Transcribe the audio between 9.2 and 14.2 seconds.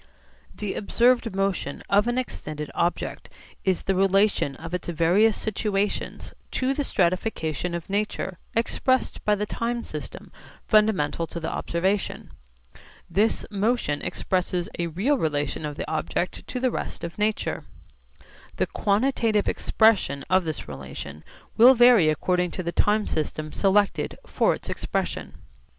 by the time system fundamental to the observation. This motion